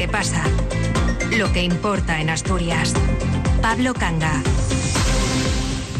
[0.00, 0.42] que pasa,
[1.36, 2.94] lo que importa en Asturias.
[3.60, 4.42] Pablo Canga.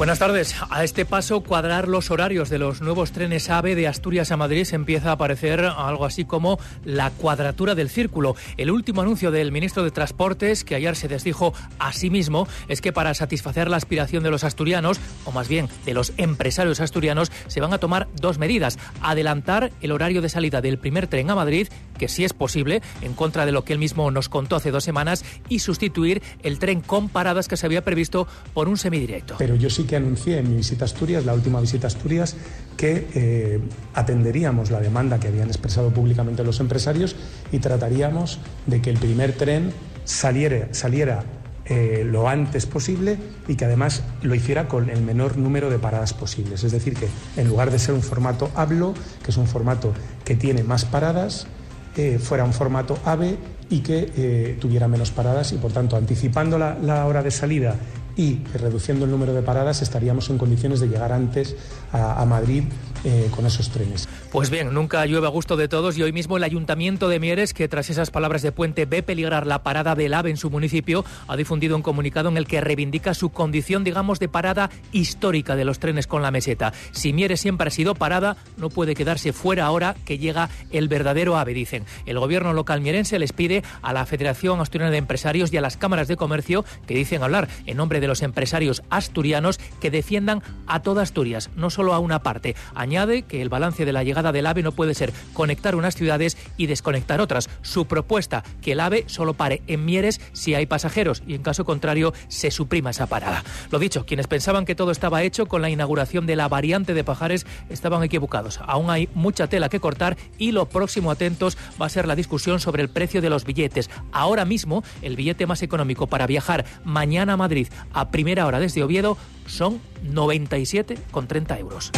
[0.00, 0.54] Buenas tardes.
[0.70, 4.66] A este paso, cuadrar los horarios de los nuevos trenes AVE de Asturias a Madrid
[4.72, 8.34] empieza a parecer algo así como la cuadratura del círculo.
[8.56, 12.80] El último anuncio del ministro de Transportes, que ayer se desdijo a sí mismo, es
[12.80, 17.30] que para satisfacer la aspiración de los asturianos, o más bien de los empresarios asturianos,
[17.48, 18.78] se van a tomar dos medidas.
[19.02, 23.12] Adelantar el horario de salida del primer tren a Madrid, que sí es posible, en
[23.12, 26.80] contra de lo que él mismo nos contó hace dos semanas, y sustituir el tren
[26.80, 29.34] con paradas que se había previsto por un semidirecto.
[29.36, 32.36] Pero yo sí que anuncié en mi visita a Asturias, la última visita a Asturias,
[32.76, 33.60] que eh,
[33.92, 37.16] atenderíamos la demanda que habían expresado públicamente los empresarios
[37.50, 39.72] y trataríamos de que el primer tren
[40.04, 41.24] saliera, saliera
[41.64, 43.18] eh, lo antes posible
[43.48, 46.62] y que además lo hiciera con el menor número de paradas posibles.
[46.62, 48.94] Es decir, que en lugar de ser un formato hablo,
[49.24, 49.92] que es un formato
[50.24, 51.48] que tiene más paradas,
[51.96, 53.36] eh, fuera un formato AVE
[53.68, 57.76] y que tuviera menos paradas y, por tanto, anticipando la, la hora de salida
[58.20, 61.56] y reduciendo el número de paradas estaríamos en condiciones de llegar antes
[61.90, 62.64] a, a Madrid
[63.04, 64.08] eh, con esos trenes.
[64.30, 67.54] Pues bien, nunca llueve a gusto de todos y hoy mismo el Ayuntamiento de Mieres,
[67.54, 71.04] que tras esas palabras de Puente ve peligrar la parada del AVE en su municipio,
[71.26, 75.64] ha difundido un comunicado en el que reivindica su condición, digamos, de parada histórica de
[75.64, 76.72] los trenes con la meseta.
[76.92, 81.36] Si Mieres siempre ha sido parada, no puede quedarse fuera ahora que llega el verdadero
[81.36, 81.84] AVE, dicen.
[82.06, 85.76] El gobierno local mierense les pide a la Federación Asturiana de Empresarios y a las
[85.76, 90.82] cámaras de comercio que dicen hablar en nombre de los empresarios asturianos que defiendan a
[90.82, 92.54] toda Asturias, no solo a una parte
[92.90, 96.36] añade que el balance de la llegada del AVE no puede ser conectar unas ciudades
[96.56, 97.48] y desconectar otras.
[97.62, 101.64] Su propuesta, que el AVE solo pare en Mieres si hay pasajeros y en caso
[101.64, 103.44] contrario se suprima esa parada.
[103.70, 107.04] Lo dicho, quienes pensaban que todo estaba hecho con la inauguración de la variante de
[107.04, 108.58] Pajares estaban equivocados.
[108.66, 112.58] Aún hay mucha tela que cortar y lo próximo atentos va a ser la discusión
[112.58, 113.88] sobre el precio de los billetes.
[114.10, 118.82] Ahora mismo, el billete más económico para viajar mañana a Madrid a primera hora desde
[118.82, 119.16] Oviedo
[119.46, 121.92] son 97,30 euros.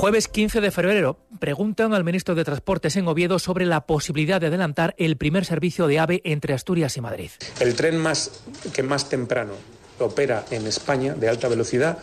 [0.00, 4.46] Jueves 15 de febrero preguntan al ministro de Transportes en Oviedo sobre la posibilidad de
[4.46, 7.30] adelantar el primer servicio de AVE entre Asturias y Madrid.
[7.60, 8.40] El tren más
[8.72, 9.52] que más temprano
[9.98, 11.98] opera en España de alta velocidad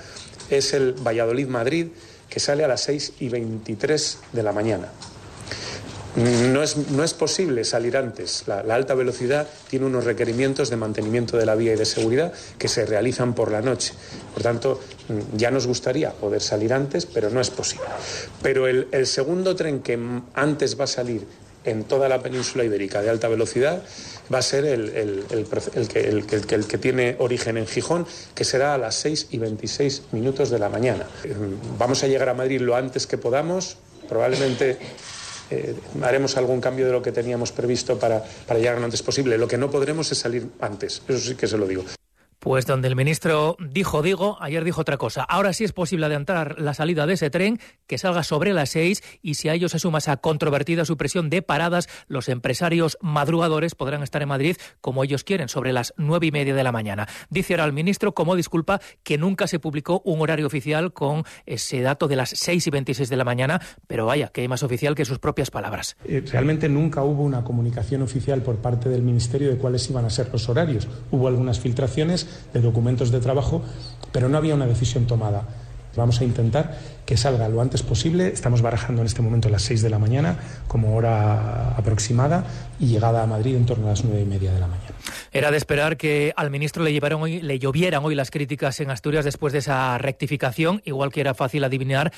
[0.51, 1.87] es el Valladolid-Madrid
[2.29, 4.89] que sale a las 6 y 23 de la mañana.
[6.17, 8.45] No es, no es, posible salir antes.
[8.47, 12.67] La, alta velocidad tiene unos requerimientos de mantenimiento de la vía y de seguridad que
[12.67, 13.93] se realizan por la noche.
[14.33, 14.79] Por tanto,
[15.35, 17.85] ya nos gustaría poder salir antes, pero no es posible.
[18.41, 19.99] Pero el, segundo tren que
[20.33, 21.27] antes va a salir
[21.65, 23.83] en toda la península ibérica de alta velocidad
[24.33, 24.89] va a ser el,
[25.29, 26.25] el, que, el,
[26.65, 30.69] que, tiene origen en Gijón, que será a las 6 y 26 minutos de la
[30.69, 31.05] mañana.
[31.77, 33.77] Vamos a llegar a Madrid lo antes que podamos,
[34.09, 34.79] probablemente
[35.49, 39.37] eh, haremos algún cambio de lo que teníamos previsto para, para llegar lo antes posible.
[39.37, 41.83] Lo que no podremos es salir antes, eso sí que se lo digo.
[42.47, 45.23] Pues donde el ministro dijo, digo, ayer dijo otra cosa.
[45.23, 49.03] Ahora sí es posible adelantar la salida de ese tren, que salga sobre las seis,
[49.21, 54.01] y si a ello se suma esa controvertida supresión de paradas, los empresarios madrugadores podrán
[54.01, 57.09] estar en Madrid como ellos quieren, sobre las nueve y media de la mañana.
[57.29, 61.81] Dice ahora el ministro, como disculpa, que nunca se publicó un horario oficial con ese
[61.81, 64.95] dato de las seis y veintiséis de la mañana, pero vaya, que hay más oficial
[64.95, 65.97] que sus propias palabras.
[66.05, 70.09] Eh, realmente nunca hubo una comunicación oficial por parte del ministerio de cuáles iban a
[70.09, 70.87] ser los horarios.
[71.11, 73.61] Hubo algunas filtraciones de documentos de trabajo,
[74.11, 75.43] pero no había una decisión tomada.
[75.97, 76.77] Vamos a intentar
[77.07, 78.27] que salga lo antes posible.
[78.27, 80.37] Estamos barajando en este momento las 6 de la mañana
[80.67, 82.45] como hora aproximada
[82.79, 84.93] y llegada a Madrid en torno a las nueve y media de la mañana.
[85.31, 88.91] Era de esperar que al ministro le, llevaron hoy, le llovieran hoy las críticas en
[88.91, 92.13] Asturias después de esa rectificación, igual que era fácil adivinar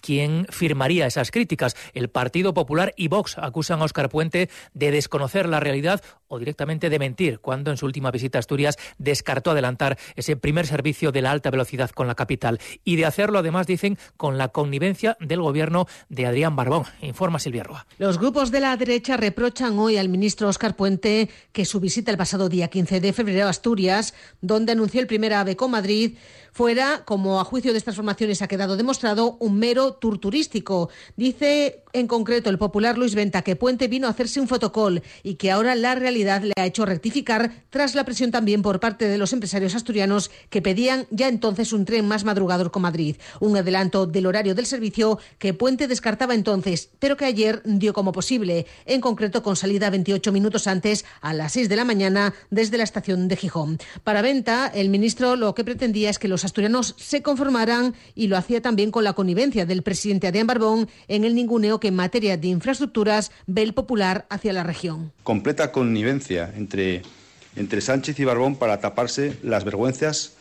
[0.00, 1.76] quién firmaría esas críticas.
[1.94, 6.88] El Partido Popular y Vox acusan a Óscar Puente de desconocer la realidad o directamente
[6.88, 11.22] de mentir, cuando en su última visita a Asturias descartó adelantar ese primer servicio de
[11.22, 12.60] la alta velocidad con la capital.
[12.84, 16.84] Y de hacerlo, además, dicen, con la connivencia del gobierno de Adrián Barbón.
[17.02, 17.86] Informa Silvia Rúa.
[17.98, 22.16] Los grupos de la derecha reprochan hoy al ministro Óscar Puente que su visita el
[22.16, 26.16] pasado día 15 de febrero a Asturias, donde anunció el primer AVE con Madrid,
[26.52, 30.90] fuera, como a juicio de estas formaciones ha quedado demostrado, un mero tour turístico.
[31.16, 35.34] Dice en concreto el popular Luis Venta que Puente vino a hacerse un fotocall y
[35.34, 39.08] que ahora la realidad realidad le ha hecho rectificar tras la presión también por parte
[39.08, 43.56] de los empresarios asturianos que pedían ya entonces un tren más madrugador con Madrid, un
[43.56, 48.66] adelanto del horario del servicio que Puente descartaba entonces, pero que ayer dio como posible,
[48.84, 52.84] en concreto con salida 28 minutos antes a las 6 de la mañana desde la
[52.84, 53.78] estación de Gijón.
[54.04, 58.36] Para venta, el ministro lo que pretendía es que los asturianos se conformaran y lo
[58.36, 62.36] hacía también con la connivencia del presidente Adrián Barbón en el ninguneo que en materia
[62.36, 65.12] de infraestructuras ve el popular hacia la región.
[65.22, 67.02] Completa connivencia entre,
[67.80, 70.34] Sánchez y Barbón para taparse las vergüenzas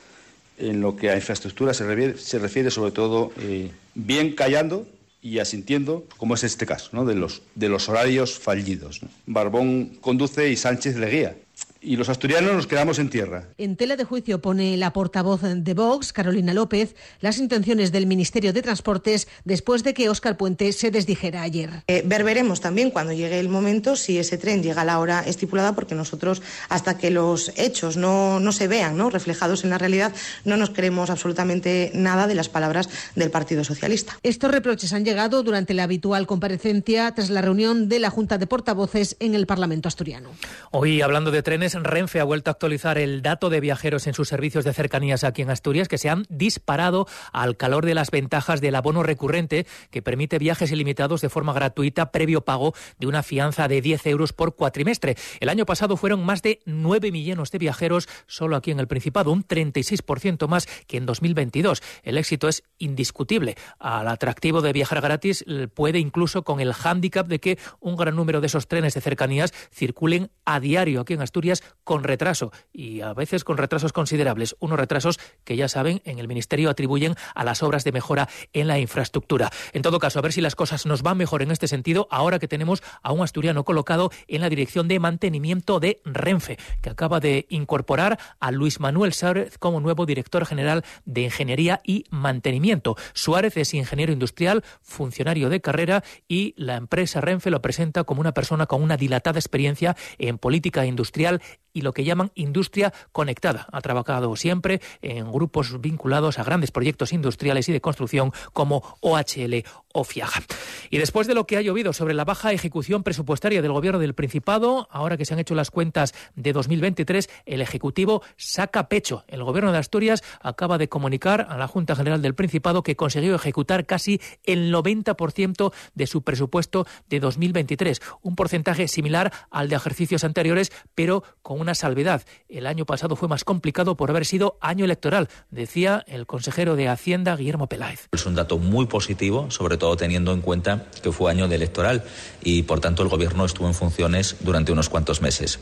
[0.58, 4.88] en lo que a infraestructura se refiere, se refiere sobre todo eh, bien callando
[5.22, 7.06] y asintiendo, como es este caso, ¿no?
[7.06, 9.02] de, los, de los horarios fallidos.
[9.26, 11.36] Barbón conduce y Sánchez le guía
[11.82, 13.50] y los asturianos nos quedamos en tierra.
[13.58, 18.54] En tela de juicio pone la portavoz de Vox, Carolina López, las intenciones del Ministerio
[18.54, 21.70] de Transportes después de que Óscar Puente se desdijera ayer.
[21.88, 25.22] Eh, ver veremos también cuando llegue el momento si ese tren llega a la hora
[25.26, 29.10] estipulada, porque nosotros, hasta que los hechos no, no se vean ¿no?
[29.10, 30.14] reflejados en la realidad,
[30.46, 34.18] no nos creemos absolutamente nada de las palabras del Partido Socialista.
[34.24, 38.48] Estos reproches han llegado durante la habitual comparecencia tras la reunión de la Junta de
[38.48, 40.30] Portavoces en el Parlamento asturiano.
[40.72, 44.28] Hoy, hablando de trenes, Renfe ha vuelto a actualizar el dato de viajeros en sus
[44.28, 48.62] servicios de cercanías aquí en Asturias, que se han disparado al calor de las ventajas
[48.62, 53.68] del abono recurrente, que permite viajes ilimitados de forma gratuita previo pago de una fianza
[53.68, 55.16] de 10 euros por cuatrimestre.
[55.40, 59.32] El año pasado fueron más de 9 millones de viajeros solo aquí en el Principado,
[59.32, 61.82] un 36% más que en 2022.
[62.04, 63.56] El éxito es indiscutible.
[63.78, 68.42] Al atractivo de viajar gratis puede incluso con el hándicap de que un gran número
[68.42, 73.14] de esos trenes de cercanías circulen a diario aquí en Asturias con retraso y a
[73.14, 77.64] veces con retrasos considerables, unos retrasos que ya saben en el Ministerio atribuyen a las
[77.64, 79.50] obras de mejora en la infraestructura.
[79.74, 82.40] En todo caso, a ver si las cosas nos van mejor en este sentido ahora
[82.40, 87.20] que tenemos a un asturiano colocado en la dirección de mantenimiento de Renfe, que acaba
[87.20, 92.96] de incorporar a Luis Manuel Suárez como nuevo director general de Ingeniería y Mantenimiento.
[93.14, 98.34] Suárez es ingeniero industrial, funcionario de carrera y la empresa Renfe lo presenta como una
[98.34, 101.42] persona con una dilatada experiencia en política industrial
[101.74, 103.68] y lo que llaman industria conectada.
[103.72, 109.64] Ha trabajado siempre en grupos vinculados a grandes proyectos industriales y de construcción como OHL
[110.00, 110.44] o FIAGA.
[110.90, 114.16] Y después de lo que ha llovido sobre la baja ejecución presupuestaria del Gobierno del
[114.16, 119.24] Principado, ahora que se han hecho las cuentas de 2023, el Ejecutivo saca pecho.
[119.28, 123.36] El Gobierno de Asturias acaba de comunicar a la Junta General del Principado que consiguió
[123.36, 130.24] ejecutar casi el 90% de su presupuesto de 2023, un porcentaje similar al de ejercicios
[130.24, 132.24] anteriores, pero con una salvedad.
[132.48, 136.88] El año pasado fue más complicado por haber sido año electoral, decía el consejero de
[136.88, 138.08] Hacienda, Guillermo Peláez.
[138.12, 142.04] Es un dato muy positivo, sobre todo teniendo en cuenta que fue año de electoral
[142.42, 145.60] y, por tanto, el Gobierno estuvo en funciones durante unos cuantos meses.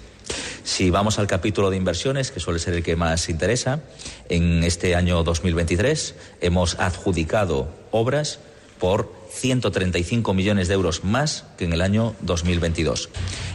[0.63, 3.81] Si vamos al capítulo de inversiones, que suele ser el que más interesa,
[4.29, 8.39] en este año 2023 hemos adjudicado obras
[8.79, 13.09] por 135 millones de euros más que en el año 2022.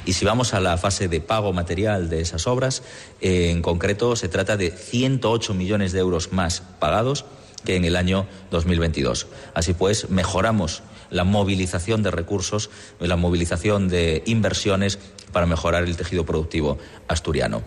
[0.05, 2.83] Y si vamos a la fase de pago material de esas obras,
[3.21, 7.25] eh, en concreto se trata de 108 millones de euros más pagados
[7.65, 9.27] que en el año 2022.
[9.55, 14.99] Así pues, mejoramos la movilización de recursos, la movilización de inversiones
[15.33, 16.79] para mejorar el tejido productivo
[17.09, 17.63] asturiano.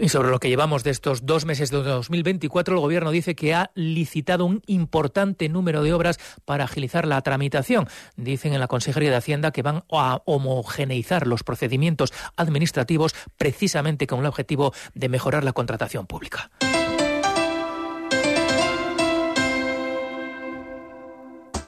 [0.00, 3.52] Y sobre lo que llevamos de estos dos meses de 2024, el Gobierno dice que
[3.52, 7.88] ha licitado un importante número de obras para agilizar la tramitación.
[8.16, 14.20] Dicen en la Consejería de Hacienda que van a homogeneizar los procedimientos administrativos precisamente con
[14.20, 16.50] el objetivo de mejorar la contratación pública.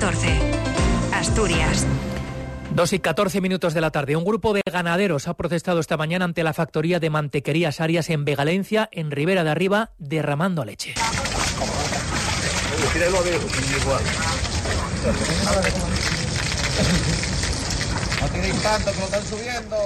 [0.00, 0.28] 14.
[1.12, 1.84] Asturias.
[2.72, 4.14] Dos y catorce minutos de la tarde.
[4.14, 8.24] Un grupo de ganaderos ha protestado esta mañana ante la factoría de mantequerías Arias en
[8.24, 10.94] Vegalencia, en Ribera de Arriba, derramando leche.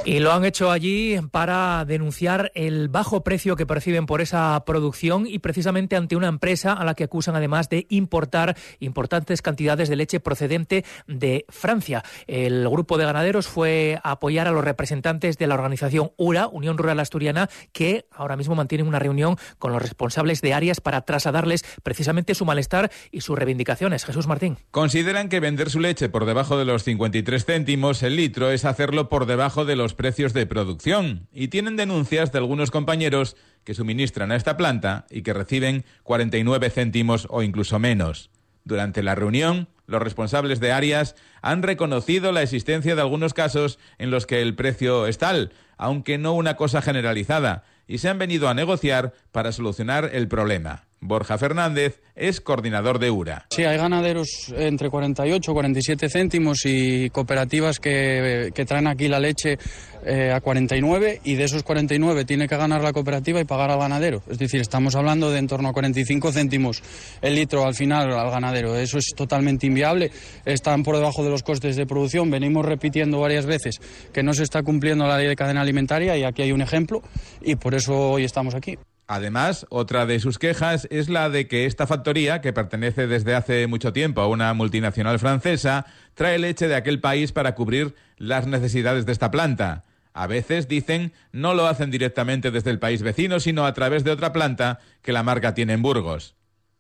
[0.05, 5.27] Y lo han hecho allí para denunciar el bajo precio que perciben por esa producción
[5.27, 9.97] y precisamente ante una empresa a la que acusan además de importar importantes cantidades de
[9.97, 12.03] leche procedente de Francia.
[12.27, 16.79] El grupo de ganaderos fue a apoyar a los representantes de la organización URA, Unión
[16.79, 21.65] Rural Asturiana, que ahora mismo mantienen una reunión con los responsables de áreas para trasladarles
[21.83, 24.05] precisamente su malestar y sus reivindicaciones.
[24.05, 24.59] Jesús Martín.
[24.71, 29.27] Consideran que vender su leche por debajo de los 53 céntimos el es hacerlo por
[29.27, 34.37] debajo de los precios de producción y tienen denuncias de algunos compañeros que suministran a
[34.37, 38.31] esta planta y que reciben 49 céntimos o incluso menos.
[38.65, 44.13] Durante la reunión, los responsables de áreas han reconocido la existencia de algunos casos en
[44.13, 48.49] los que el precio es tal, aunque no una cosa generalizada, y se han venido
[48.49, 50.85] a negociar para solucionar el problema.
[51.03, 53.47] Borja Fernández es coordinador de URA.
[53.51, 59.59] Sí, hay ganaderos entre 48 y 47 céntimos y cooperativas que, traen aquí la leche
[60.07, 63.81] eh, a 49 y de esos 49 tiene que ganar la cooperativa y pagar al
[63.81, 64.23] ganadero.
[64.31, 66.81] Es decir, estamos hablando de en torno a 45 céntimos
[67.21, 68.77] el litro al final al ganadero.
[68.77, 70.13] Eso es totalmente inviable.
[70.45, 72.31] Están por debajo de los costes de producción.
[72.31, 73.81] Venimos repitiendo varias veces
[74.13, 77.03] que no se está cumpliendo la ley de cadena alimentaria y aquí hay un ejemplo
[77.41, 78.79] y por eso hoy estamos aquí.
[79.07, 83.67] Además, otra de sus quejas es la de que esta factoría, que pertenece desde hace
[83.67, 89.05] mucho tiempo a una multinacional francesa, trae leche de aquel país para cubrir las necesidades
[89.05, 89.85] de esta planta.
[90.15, 94.11] A veces, dicen, no lo hacen directamente desde el país vecino, sino a través de
[94.11, 96.35] otra planta que la marca tiene en Burgos.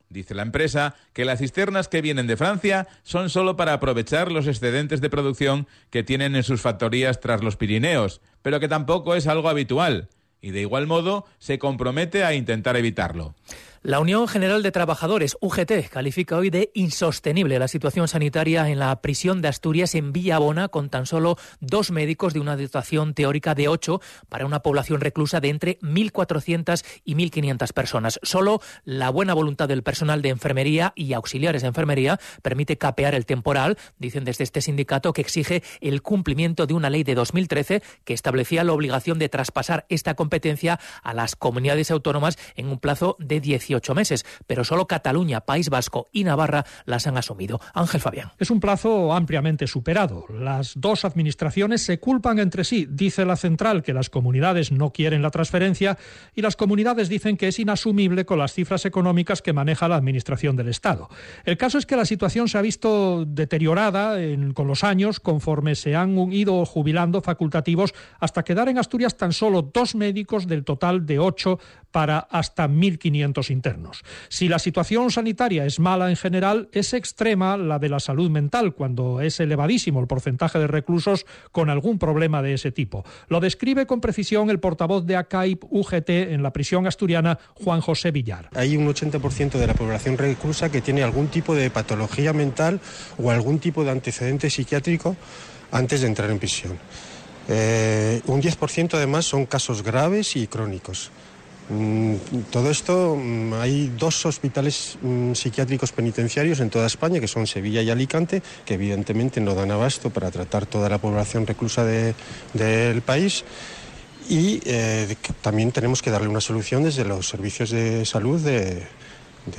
[0.09, 4.47] Dice la empresa que las cisternas que vienen de Francia son solo para aprovechar los
[4.47, 9.27] excedentes de producción que tienen en sus factorías tras los Pirineos, pero que tampoco es
[9.27, 10.11] algo habitual
[10.43, 13.35] y de igual modo se compromete a intentar evitarlo.
[13.85, 19.01] La Unión General de Trabajadores, UGT, califica hoy de insostenible la situación sanitaria en la
[19.03, 23.67] prisión de Asturias en Villabona, con tan solo dos médicos de una dotación teórica de
[23.67, 28.21] ocho para una población reclusa de entre 1.400 y 1.500 personas.
[28.23, 33.27] Solo la buena voluntad del personal de enfermería y auxiliares de enfermería permite capear el
[33.27, 38.15] temporal, dicen desde este sindicato, que exige el cumplimiento de una ley de 2013 que
[38.15, 43.41] establecía la obligación de traspasar esta competencia a las comunidades autónomas en un plazo de
[43.73, 47.61] 18 meses, pero solo Cataluña, País Vasco y Navarra las han asumido.
[47.75, 48.33] Ángel Fabián.
[48.39, 50.27] Es un plazo ampliamente superado.
[50.29, 52.87] Las dos administraciones se culpan entre sí.
[52.89, 55.99] Dice la central que las comunidades no quieren la transferencia
[56.35, 60.57] y las comunidades dicen que es inasumible con las cifras económicas que maneja la administración
[60.57, 61.09] del Estado.
[61.45, 64.17] El caso es que la situación se ha visto deteriorada
[64.55, 69.63] con los años conforme se han ido jubilando facultativos hasta quedar en Asturias tan solo
[69.63, 71.59] dos médicos del total de ocho
[71.91, 73.62] para hasta 1.500 internos.
[74.29, 78.75] Si la situación sanitaria es mala en general, es extrema la de la salud mental,
[78.75, 83.05] cuando es elevadísimo el porcentaje de reclusos con algún problema de ese tipo.
[83.29, 88.11] Lo describe con precisión el portavoz de ACAIP UGT en la prisión asturiana, Juan José
[88.11, 88.49] Villar.
[88.55, 92.81] Hay un 80% de la población reclusa que tiene algún tipo de patología mental
[93.19, 95.17] o algún tipo de antecedente psiquiátrico
[95.71, 96.79] antes de entrar en prisión.
[97.49, 101.11] Eh, un 10% además son casos graves y crónicos.
[101.69, 102.17] Mm,
[102.51, 107.83] todo esto, mm, hay dos hospitales mm, psiquiátricos penitenciarios en toda España, que son Sevilla
[107.83, 113.45] y Alicante, que evidentemente no dan abasto para tratar toda la población reclusa del país.
[114.29, 118.87] Y eh, también tenemos que darle una solución desde los servicios de salud de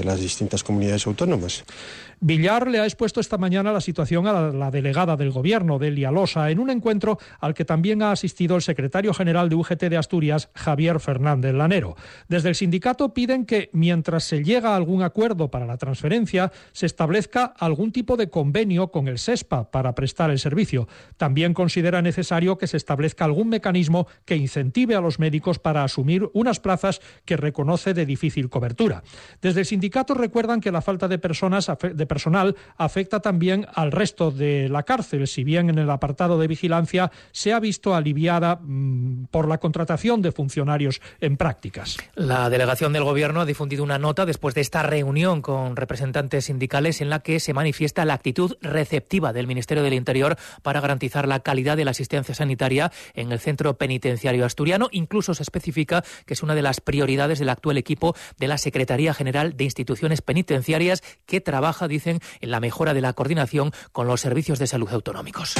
[0.04, 1.64] las distintas comunidades autónomas.
[2.25, 6.50] Villar le ha expuesto esta mañana la situación a la, delegada del Gobierno, Delia Losa,
[6.51, 10.50] en un encuentro al que también ha asistido el secretario general de UGT de Asturias,
[10.56, 11.98] Javier Fernández Lanero.
[12.30, 16.86] Desde el sindicato piden que, mientras se llega a algún acuerdo para la transferencia, se
[16.86, 20.88] establezca algún tipo de convenio con el SESPA para prestar el servicio.
[21.18, 26.30] También considera necesario que se establezca algún mecanismo que incentive a los médicos para asumir
[26.32, 29.03] unas plazas que reconoce de difícil cobertura.
[29.42, 34.29] Desde el sindicato recuerdan que la falta de personas de personal afecta también al resto
[34.29, 39.29] de la cárcel, si bien en el apartado de vigilancia se ha visto aliviada mm,
[39.32, 41.98] por la contratación de funcionarios en prácticas.
[42.13, 47.01] La delegación del Gobierno ha difundido una nota después de esta reunión con representantes sindicales
[47.01, 51.39] en la que se manifiesta la actitud receptiva del Ministerio del Interior para garantizar la
[51.39, 54.88] calidad de la asistencia sanitaria en el centro penitenciario asturiano.
[54.91, 59.15] Incluso se especifica que es una de las prioridades del actual equipo de la Secretaría
[59.15, 64.22] General de Instituciones Penitenciarias que trabaja, dice en la mejora de la coordinación con los
[64.22, 65.56] servicios de salud autonómicos.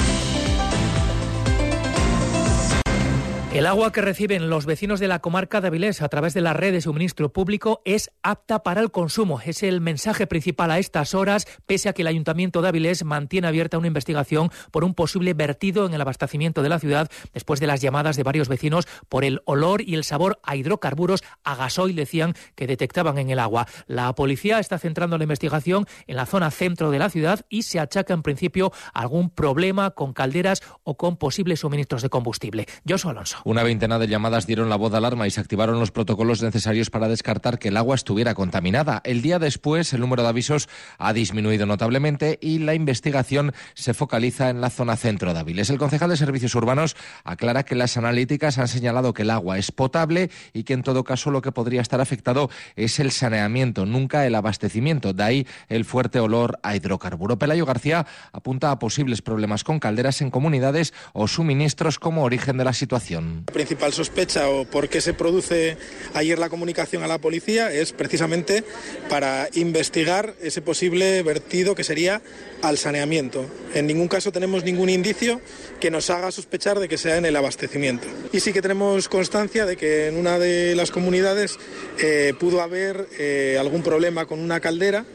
[3.54, 6.54] El agua que reciben los vecinos de la comarca de Avilés a través de la
[6.54, 9.40] red de suministro público es apta para el consumo.
[9.46, 13.48] Es el mensaje principal a estas horas, pese a que el Ayuntamiento de Avilés mantiene
[13.48, 17.68] abierta una investigación por un posible vertido en el abastecimiento de la ciudad después de
[17.68, 21.96] las llamadas de varios vecinos por el olor y el sabor a hidrocarburos, a gasoil,
[21.96, 23.68] decían que detectaban en el agua.
[23.86, 27.80] La policía está centrando la investigación en la zona centro de la ciudad y se
[27.80, 32.66] achaca en principio algún problema con calderas o con posibles suministros de combustible.
[32.90, 33.43] Josu Alonso.
[33.46, 36.90] Una veintena de llamadas dieron la voz de alarma y se activaron los protocolos necesarios
[36.90, 39.02] para descartar que el agua estuviera contaminada.
[39.04, 44.50] El día después, el número de avisos ha disminuido notablemente y la investigación se focaliza
[44.50, 45.70] en la zona centro de Avilés.
[45.70, 46.96] El concejal de Servicios Urbanos
[47.26, 51.04] aclara que las analíticas han señalado que el agua es potable y que en todo
[51.04, 55.12] caso lo que podría estar afectado es el saneamiento, nunca el abastecimiento.
[55.12, 57.38] De ahí el fuerte olor a hidrocarburo.
[57.38, 62.64] Pelayo García apunta a posibles problemas con calderas en comunidades o suministros como origen de
[62.64, 63.33] la situación.
[63.48, 65.78] La principal sospecha o por qué se produce
[66.14, 68.64] ayer la comunicación a la policía es precisamente
[69.10, 72.22] para investigar ese posible vertido que sería
[72.62, 73.46] al saneamiento.
[73.74, 75.42] En ningún caso tenemos ningún indicio
[75.80, 78.08] que nos haga sospechar de que sea en el abastecimiento.
[78.32, 81.58] Y sí que tenemos constancia de que en una de las comunidades
[82.00, 85.06] eh, pudo haber eh, algún problema con una caldera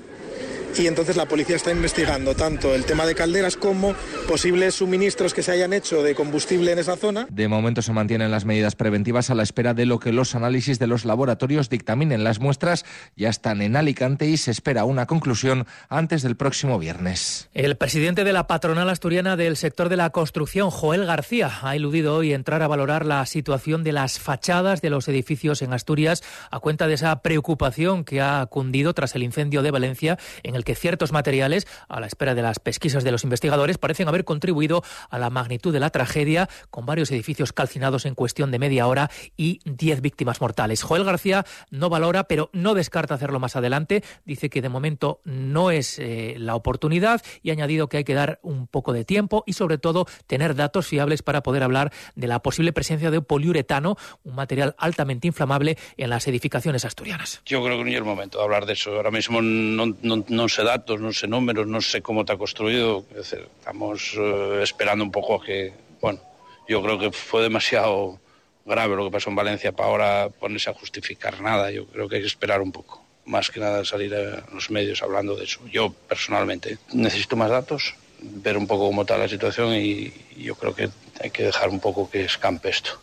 [0.76, 3.94] y entonces la policía está investigando tanto el tema de calderas como
[4.26, 7.26] posibles suministros que se hayan hecho de combustible en esa zona.
[7.30, 10.78] De momento se mantienen las medidas preventivas a la espera de lo que los análisis
[10.78, 12.24] de los laboratorios dictaminen.
[12.24, 12.84] Las muestras
[13.16, 17.48] ya están en Alicante y se espera una conclusión antes del próximo viernes.
[17.54, 22.16] El presidente de la patronal asturiana del sector de la construcción, Joel García, ha eludido
[22.16, 26.60] hoy entrar a valorar la situación de las fachadas de los edificios en Asturias a
[26.60, 30.74] cuenta de esa preocupación que ha cundido tras el incendio de Valencia en el que
[30.74, 35.18] ciertos materiales, a la espera de las pesquisas de los investigadores, parecen haber contribuido a
[35.18, 39.60] la magnitud de la tragedia, con varios edificios calcinados en cuestión de media hora y
[39.64, 40.82] 10 víctimas mortales.
[40.82, 44.02] Joel García no valora, pero no descarta hacerlo más adelante.
[44.24, 48.14] Dice que de momento no es eh, la oportunidad y ha añadido que hay que
[48.14, 52.26] dar un poco de tiempo y sobre todo tener datos fiables para poder hablar de
[52.26, 57.40] la posible presencia de poliuretano, un material altamente inflamable en las edificaciones asturianas.
[57.44, 58.94] Yo creo que no es el momento de hablar de eso.
[58.94, 62.38] Ahora mismo no, no, no sé datos, no sé números, no sé cómo te ha
[62.38, 63.04] construido.
[63.18, 66.20] estamos eh, esperando un poco a que, bueno,
[66.68, 68.20] yo creo que fue demasiado
[68.64, 71.70] grave lo que pasó en Valencia para ahora ponerse a justificar nada.
[71.70, 73.04] Yo creo que hay que esperar un poco.
[73.24, 75.60] Más que nada salir a los medios hablando de eso.
[75.70, 80.74] Yo personalmente necesito más datos, ver un poco cómo está la situación y yo creo
[80.74, 80.88] que
[81.20, 83.00] hay que dejar un poco que escampe esto.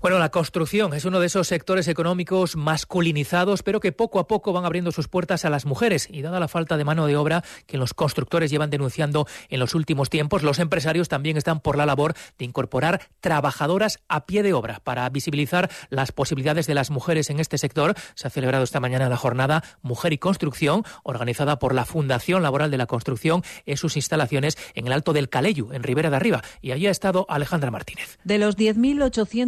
[0.00, 4.52] Bueno, la construcción es uno de esos sectores económicos masculinizados, pero que poco a poco
[4.52, 6.08] van abriendo sus puertas a las mujeres.
[6.10, 9.74] Y dada la falta de mano de obra que los constructores llevan denunciando en los
[9.74, 14.52] últimos tiempos, los empresarios también están por la labor de incorporar trabajadoras a pie de
[14.52, 17.94] obra para visibilizar las posibilidades de las mujeres en este sector.
[18.14, 22.70] Se ha celebrado esta mañana la jornada Mujer y Construcción, organizada por la Fundación Laboral
[22.70, 26.42] de la Construcción en sus instalaciones en el Alto del Caleyu, en Ribera de Arriba.
[26.60, 28.18] Y allí ha estado Alejandra Martínez.
[28.24, 28.56] De los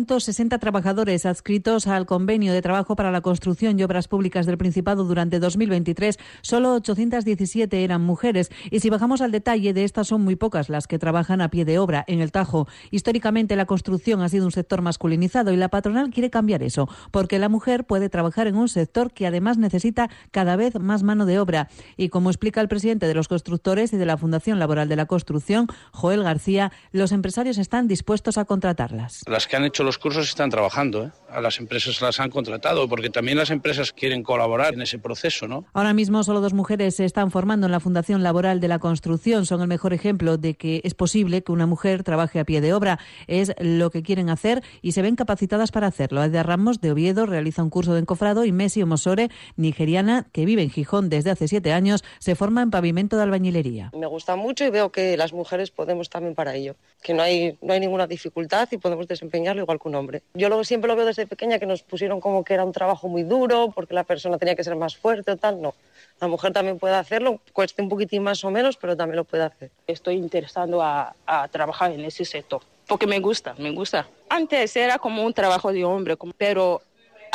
[0.07, 5.05] 10.860 trabajadores adscritos al convenio de trabajo para la construcción y obras públicas del Principado
[5.05, 8.51] durante 2023, solo 817 eran mujeres.
[8.71, 11.65] Y si bajamos al detalle, de estas son muy pocas las que trabajan a pie
[11.65, 12.69] de obra en el Tajo.
[12.91, 17.39] Históricamente la construcción ha sido un sector masculinizado y la patronal quiere cambiar eso, porque
[17.39, 21.39] la mujer puede trabajar en un sector que además necesita cada vez más mano de
[21.39, 21.69] obra.
[21.97, 25.07] Y como explica el presidente de los constructores y de la Fundación Laboral de la
[25.07, 29.23] Construcción, Joel García, los empresarios están dispuestos a contratarlas.
[29.27, 31.05] Las que han hecho los cursos están trabajando.
[31.05, 31.11] ¿eh?
[31.37, 35.47] A las empresas las han contratado porque también las empresas quieren colaborar en ese proceso.
[35.47, 35.67] ¿no?
[35.75, 39.45] Ahora mismo solo dos mujeres se están formando en la Fundación Laboral de la Construcción.
[39.45, 42.73] Son el mejor ejemplo de que es posible que una mujer trabaje a pie de
[42.73, 42.99] obra.
[43.27, 46.23] Es lo que quieren hacer y se ven capacitadas para hacerlo.
[46.23, 50.63] Aida Ramos de Oviedo realiza un curso de encofrado y Messi Omosore, nigeriana, que vive
[50.63, 53.91] en Gijón desde hace siete años, se forma en pavimento de albañilería.
[53.95, 56.77] Me gusta mucho y veo que las mujeres podemos también para ello.
[57.03, 60.23] Que no hay, no hay ninguna dificultad y podemos desempeñarlo igual que un hombre.
[60.33, 63.09] Yo lo, siempre lo veo desde pequeña que nos pusieron como que era un trabajo
[63.09, 65.61] muy duro porque la persona tenía que ser más fuerte o tal.
[65.61, 65.75] No,
[66.21, 69.45] la mujer también puede hacerlo, cueste un poquitín más o menos, pero también lo puede
[69.45, 69.71] hacer.
[69.87, 74.07] Estoy interesando a, a trabajar en ese sector porque me gusta, me gusta.
[74.29, 76.83] Antes era como un trabajo de hombre, pero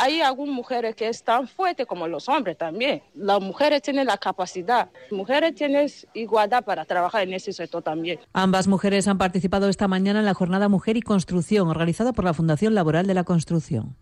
[0.02, 3.02] hay algunas mujeres que es tan fuerte como los hombres también.
[3.14, 8.18] Las mujeres tienen la capacidad, mujeres tienen igualdad para trabajar en ese sector también.
[8.32, 12.34] Ambas mujeres han participado esta mañana en la jornada Mujer y Construcción, organizada por la
[12.34, 13.96] Fundación Laboral de la Construcción.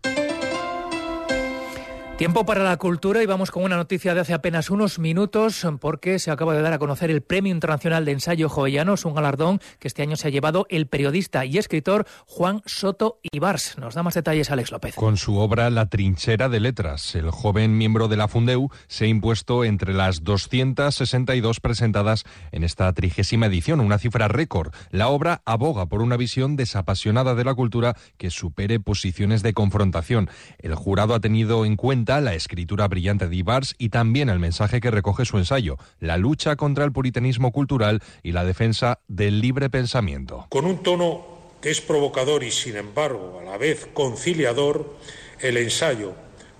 [2.21, 6.19] Tiempo para la cultura y vamos con una noticia de hace apenas unos minutos porque
[6.19, 9.87] se acaba de dar a conocer el Premio Internacional de Ensayo Jovellanos, un galardón que
[9.87, 13.75] este año se ha llevado el periodista y escritor Juan Soto Ibars.
[13.79, 14.93] Nos da más detalles Alex López.
[14.93, 19.07] Con su obra La trinchera de letras, el joven miembro de la Fundeu se ha
[19.07, 24.75] impuesto entre las 262 presentadas en esta trigésima edición, una cifra récord.
[24.91, 30.29] La obra aboga por una visión desapasionada de la cultura que supere posiciones de confrontación.
[30.59, 34.81] El jurado ha tenido en cuenta la escritura brillante de Ibars y también el mensaje
[34.81, 39.69] que recoge su ensayo, la lucha contra el puritanismo cultural y la defensa del libre
[39.69, 40.47] pensamiento.
[40.49, 41.23] Con un tono
[41.61, 44.97] que es provocador y sin embargo a la vez conciliador,
[45.39, 46.13] el ensayo,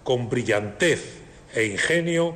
[0.03, 1.21] con brillantez
[1.53, 2.35] e ingenio,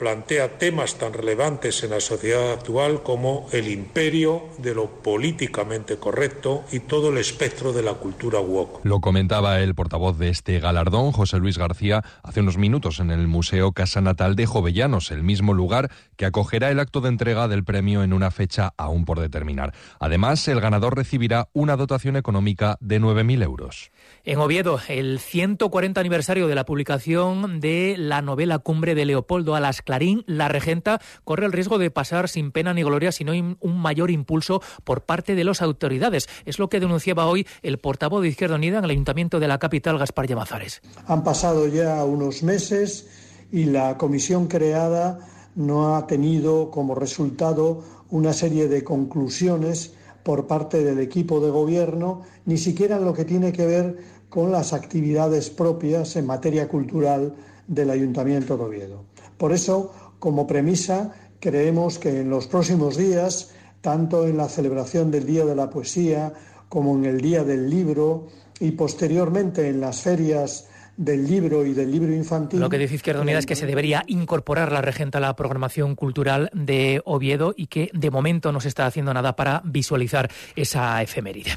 [0.00, 6.64] plantea temas tan relevantes en la sociedad actual como el imperio de lo políticamente correcto
[6.72, 8.80] y todo el espectro de la cultura woke.
[8.82, 13.28] Lo comentaba el portavoz de este galardón, José Luis García, hace unos minutos en el
[13.28, 17.64] Museo Casa Natal de Jovellanos, el mismo lugar que acogerá el acto de entrega del
[17.64, 19.74] premio en una fecha aún por determinar.
[19.98, 23.90] Además, el ganador recibirá una dotación económica de 9.000 euros.
[24.30, 29.82] En Oviedo, el 140 aniversario de la publicación de la novela Cumbre de Leopoldo Alas
[29.82, 34.08] Clarín, La Regenta, corre el riesgo de pasar sin pena ni gloria, sino un mayor
[34.08, 36.28] impulso por parte de las autoridades.
[36.44, 39.58] Es lo que denunciaba hoy el portavoz de Izquierda Unida en el Ayuntamiento de la
[39.58, 40.80] capital, Gaspar Llamazares.
[41.08, 43.08] Han pasado ya unos meses
[43.50, 50.84] y la comisión creada no ha tenido como resultado una serie de conclusiones por parte
[50.84, 55.50] del equipo de gobierno, ni siquiera en lo que tiene que ver con las actividades
[55.50, 57.34] propias en materia cultural
[57.66, 59.04] del Ayuntamiento de Oviedo.
[59.36, 65.26] Por eso, como premisa, creemos que en los próximos días, tanto en la celebración del
[65.26, 66.32] Día de la Poesía
[66.68, 68.28] como en el Día del Libro
[68.60, 70.68] y posteriormente en las ferias
[71.00, 72.60] del libro y del libro infantil.
[72.60, 75.94] Lo que dice Izquierda Unida es que se debería incorporar la regenta a la programación
[75.94, 81.00] cultural de Oviedo y que de momento no se está haciendo nada para visualizar esa
[81.00, 81.52] efeméride.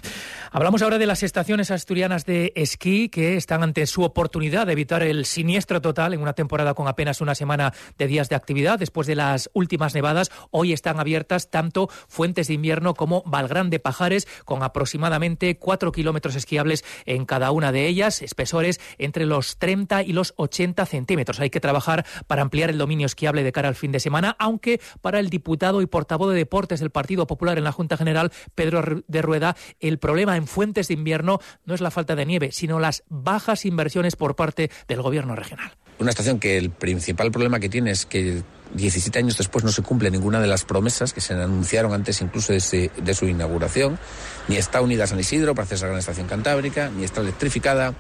[0.49, 5.03] Hablamos ahora de las estaciones asturianas de esquí que están ante su oportunidad de evitar
[5.03, 8.79] el siniestro total en una temporada con apenas una semana de días de actividad.
[8.79, 13.79] Después de las últimas nevadas, hoy están abiertas tanto Fuentes de Invierno como Valgrán de
[13.79, 19.57] Pajares, con aproximadamente cuatro kilómetros esquiables en cada una de ellas, espesores entre los los
[19.57, 21.39] 30 y los 80 centímetros.
[21.39, 24.79] Hay que trabajar para ampliar el dominio esquiable de cara al fin de semana, aunque
[25.01, 29.03] para el diputado y portavoz de deportes del Partido Popular en la Junta General, Pedro
[29.07, 32.79] de Rueda, el problema en fuentes de invierno no es la falta de nieve, sino
[32.79, 35.71] las bajas inversiones por parte del gobierno regional.
[35.99, 38.43] Una estación que el principal problema que tiene es que
[38.73, 42.53] 17 años después no se cumple ninguna de las promesas que se anunciaron antes incluso
[42.53, 43.99] de, de su inauguración.
[44.47, 47.93] Ni está unida a San Isidro para hacer esa gran estación cantábrica, ni está electrificada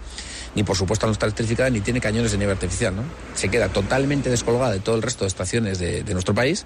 [0.55, 2.95] ni por supuesto no está electrificada ni tiene cañones de nieve artificial.
[2.95, 3.03] ¿no?
[3.33, 6.65] Se queda totalmente descolgada de todo el resto de estaciones de nuestro país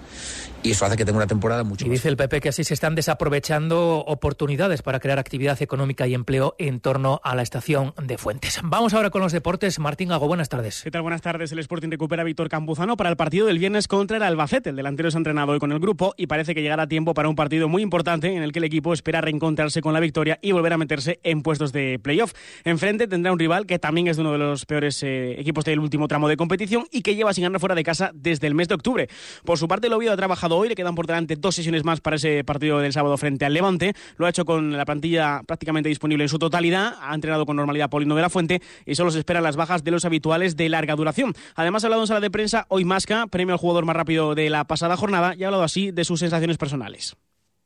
[0.68, 2.74] y eso hace que tenga una temporada mucho y dice el PP que así se
[2.74, 8.18] están desaprovechando oportunidades para crear actividad económica y empleo en torno a la estación de
[8.18, 8.60] Fuentes.
[8.64, 9.80] Vamos ahora con los deportes.
[9.80, 10.82] Martín Gago, buenas tardes.
[10.84, 11.04] ¿Qué tal?
[11.04, 11.54] Buenas tardes.
[11.54, 14.72] El Sporting recupera a Víctor Campuzano para el partido del viernes contra el Albacete.
[14.72, 17.30] El delantero es entrenado hoy con el grupo y parece que llegará a tiempo para
[17.30, 20.52] un partido muy importante en el que el equipo espera reencontrarse con la victoria y
[20.52, 22.34] volver a meterse en puestos de playoff.
[22.66, 26.10] Enfrente tendrá un rival que también es uno de los peores eh, equipos del último
[26.10, 28.76] tramo de competición y que lleva sin ganar fuera de casa desde el mes de
[28.76, 29.08] octubre.
[29.46, 32.02] Por su parte, el Oviedo ha trabajado hoy, le quedan por delante dos sesiones más
[32.02, 33.94] para ese partido del sábado frente al Levante.
[34.18, 37.90] Lo ha hecho con la plantilla prácticamente disponible en su totalidad, ha entrenado con normalidad
[37.90, 40.96] Polino de la Fuente y solo se esperan las bajas de los habituales de larga
[40.96, 41.34] duración.
[41.56, 44.50] Además, ha hablado en sala de prensa hoy Masca, premio al jugador más rápido de
[44.50, 47.16] la pasada jornada, y ha hablado así de sus sensaciones personales.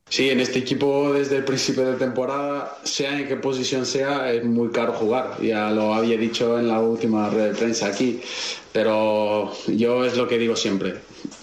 [0.10, 4.44] Sí, en este equipo desde el principio de temporada, sea en qué posición sea, es
[4.44, 5.38] muy caro jugar.
[5.42, 8.20] Ya lo había dicho en la última red de prensa aquí,
[8.74, 10.96] pero yo es lo que digo siempre.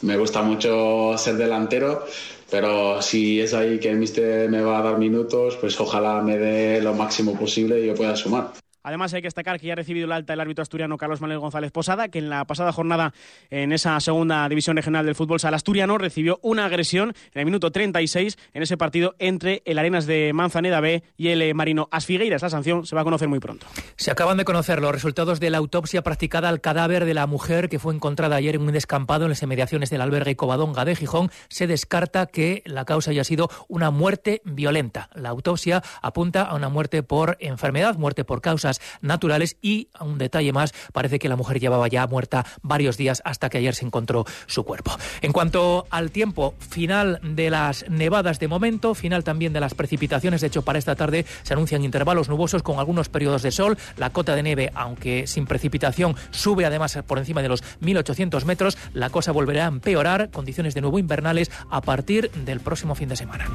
[0.02, 2.04] Me gusta mucho ser delantero,
[2.50, 6.38] pero si es ahí que el mister me va a dar minutos, pues ojalá me
[6.38, 8.52] dé lo máximo posible y yo pueda sumar.
[8.88, 11.40] Además, hay que destacar que ya ha recibido el alta el árbitro asturiano Carlos Manuel
[11.40, 13.12] González Posada, que en la pasada jornada
[13.50, 17.70] en esa segunda división regional del fútbol sala asturiano recibió una agresión en el minuto
[17.70, 22.40] 36 en ese partido entre el Arenas de Manzaneda B y el Marino Asfigueiras.
[22.40, 23.66] La sanción se va a conocer muy pronto.
[23.96, 27.68] Se acaban de conocer los resultados de la autopsia practicada al cadáver de la mujer
[27.68, 31.30] que fue encontrada ayer en un descampado en las inmediaciones del albergue Covadonga de Gijón.
[31.50, 35.10] Se descarta que la causa haya sido una muerte violenta.
[35.14, 40.52] La autopsia apunta a una muerte por enfermedad, muerte por causas naturales y un detalle
[40.52, 44.24] más, parece que la mujer llevaba ya muerta varios días hasta que ayer se encontró
[44.46, 44.92] su cuerpo.
[45.22, 50.40] En cuanto al tiempo final de las nevadas de momento, final también de las precipitaciones,
[50.40, 54.10] de hecho para esta tarde se anuncian intervalos nubosos con algunos periodos de sol, la
[54.10, 59.10] cota de nieve, aunque sin precipitación, sube además por encima de los 1800 metros, la
[59.10, 63.46] cosa volverá a empeorar, condiciones de nuevo invernales a partir del próximo fin de semana.